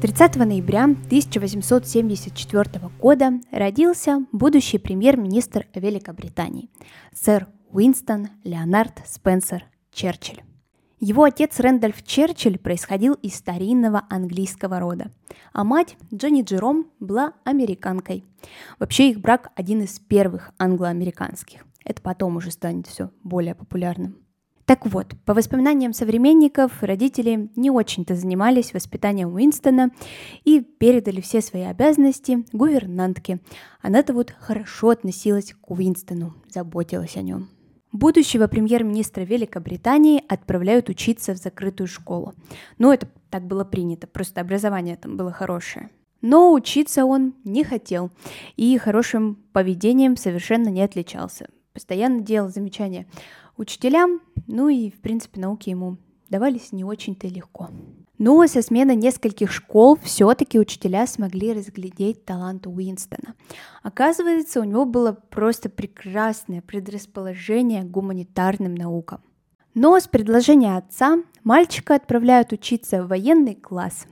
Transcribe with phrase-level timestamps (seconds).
[0.00, 6.70] 30 ноября 1874 года родился будущий премьер-министр Великобритании,
[7.12, 10.42] сэр Уинстон Леонард Спенсер Черчилль.
[11.00, 15.10] Его отец Рэндольф Черчилль происходил из старинного английского рода,
[15.52, 18.24] а мать Дженни Джером была американкой.
[18.78, 21.66] Вообще их брак один из первых англо-американских.
[21.84, 24.16] Это потом уже станет все более популярным.
[24.70, 29.90] Так вот, по воспоминаниям современников, родители не очень-то занимались воспитанием Уинстона
[30.44, 33.40] и передали все свои обязанности гувернантке.
[33.82, 37.48] Она-то вот хорошо относилась к Уинстону, заботилась о нем.
[37.90, 42.34] Будущего премьер-министра Великобритании отправляют учиться в закрытую школу.
[42.78, 45.90] Ну, это так было принято, просто образование там было хорошее.
[46.20, 48.12] Но учиться он не хотел
[48.54, 51.48] и хорошим поведением совершенно не отличался.
[51.72, 53.06] Постоянно делал замечания
[53.60, 57.68] учителям, ну и, в принципе, науки ему давались не очень-то легко.
[58.18, 63.34] Но со смены нескольких школ все-таки учителя смогли разглядеть талант Уинстона.
[63.82, 69.22] Оказывается, у него было просто прекрасное предрасположение к гуманитарным наукам.
[69.74, 74.06] Но с предложения отца мальчика отправляют учиться в военный класс.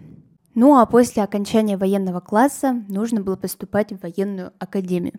[0.55, 5.15] Ну а после окончания военного класса нужно было поступать в военную академию.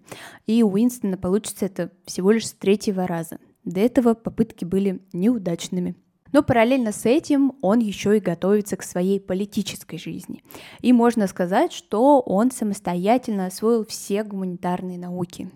[0.48, 3.38] И у Уинстона получится это всего лишь с третьего раза.
[3.64, 5.96] До этого попытки были неудачными.
[6.32, 10.44] Но параллельно с этим он еще и готовится к своей политической жизни.
[10.82, 15.50] И можно сказать, что он самостоятельно освоил все гуманитарные науки.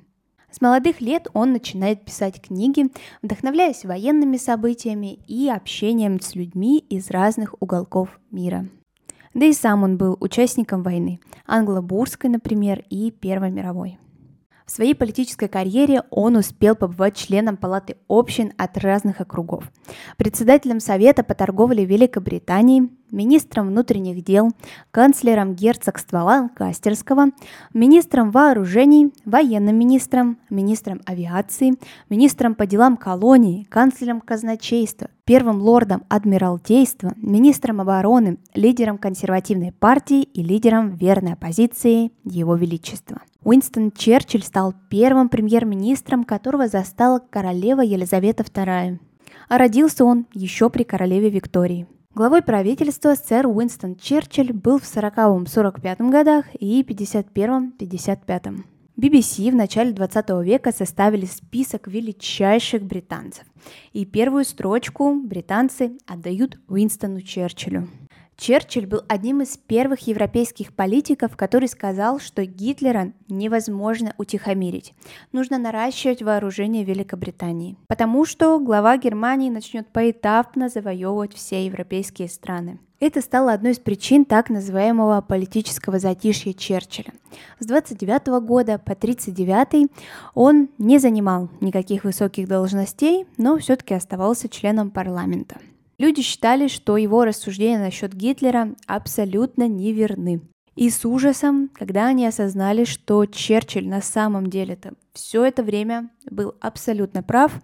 [0.50, 2.86] С молодых лет он начинает писать книги,
[3.24, 8.68] вдохновляясь военными событиями и общением с людьми из разных уголков мира.
[9.34, 13.98] Да и сам он был участником войны, англо-бурской, например, и Первой мировой.
[14.66, 19.70] В своей политической карьере он успел побывать членом Палаты общин от разных округов,
[20.18, 24.52] председателем Совета по торговле Великобритании, министром внутренних дел,
[24.92, 27.28] канцлером герцогства Ланкастерского,
[27.74, 31.74] министром вооружений, военным министром, министром авиации,
[32.10, 40.42] министром по делам колонии, канцлером казначейства, первым лордом Адмиралтейства, министром обороны, лидером консервативной партии и
[40.42, 43.22] лидером верной оппозиции Его Величества.
[43.46, 49.00] Уинстон Черчилль стал первым премьер-министром, которого застала королева Елизавета II.
[49.50, 51.86] А родился он еще при королеве Виктории.
[52.16, 58.64] Главой правительства сэр Уинстон Черчилль был в 40-45 годах и 51-55.
[58.96, 63.44] BBC в начале 20 века составили список величайших британцев.
[63.92, 67.90] И первую строчку британцы отдают Уинстону Черчиллю.
[68.38, 74.94] Черчилль был одним из первых европейских политиков, который сказал, что Гитлера невозможно утихомирить.
[75.32, 82.80] Нужно наращивать вооружение Великобритании, потому что глава Германии начнет поэтапно завоевывать все европейские страны.
[83.06, 87.14] Это стало одной из причин так называемого политического затишья Черчилля.
[87.60, 89.92] С 29 года по 39
[90.34, 95.58] он не занимал никаких высоких должностей, но все-таки оставался членом парламента.
[95.98, 100.42] Люди считали, что его рассуждения насчет Гитлера абсолютно неверны.
[100.76, 106.56] И с ужасом, когда они осознали, что Черчилль на самом деле-то все это время был
[106.62, 107.62] абсолютно прав,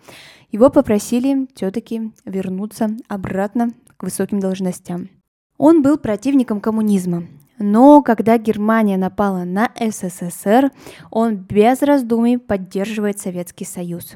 [0.52, 5.10] его попросили все-таки вернуться обратно к высоким должностям.
[5.58, 7.24] Он был противником коммунизма,
[7.58, 10.72] но когда Германия напала на СССР,
[11.12, 14.14] он без раздумий поддерживает Советский Союз.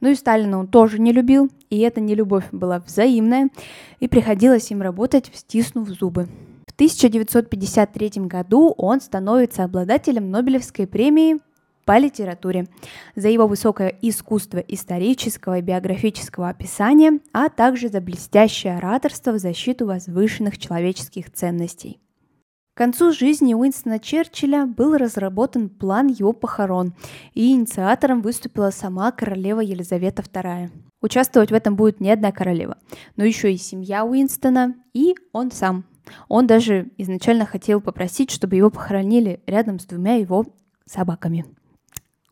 [0.00, 3.48] Ну и Сталина он тоже не любил, и эта нелюбовь была взаимная,
[3.98, 6.28] и приходилось им работать, стиснув зубы.
[6.66, 11.38] В 1953 году он становится обладателем Нобелевской премии
[11.86, 12.66] по литературе
[13.14, 19.86] за его высокое искусство исторического и биографического описания, а также за блестящее ораторство в защиту
[19.86, 22.00] возвышенных человеческих ценностей.
[22.76, 26.92] К концу жизни Уинстона Черчилля был разработан план его похорон,
[27.32, 30.68] и инициатором выступила сама королева Елизавета II.
[31.00, 32.76] Участвовать в этом будет не одна королева,
[33.16, 35.86] но еще и семья Уинстона и он сам.
[36.28, 40.44] Он даже изначально хотел попросить, чтобы его похоронили рядом с двумя его
[40.84, 41.46] собаками.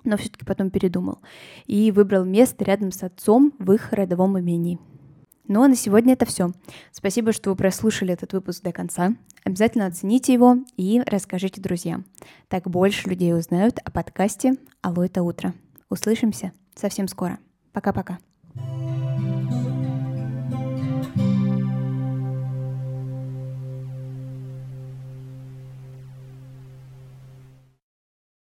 [0.04, 1.20] Но все-таки потом передумал
[1.64, 4.78] и выбрал место рядом с отцом в их родовом имении.
[5.46, 6.52] Ну а на сегодня это все.
[6.90, 9.14] Спасибо, что вы прослушали этот выпуск до конца.
[9.44, 12.06] Обязательно оцените его и расскажите друзьям.
[12.48, 15.54] Так больше людей узнают о подкасте «Алло, это утро».
[15.90, 17.38] Услышимся совсем скоро.
[17.72, 18.18] Пока-пока.